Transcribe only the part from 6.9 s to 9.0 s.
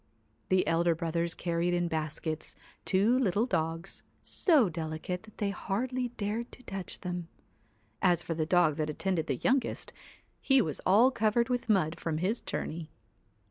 WHITE them. As for the dog that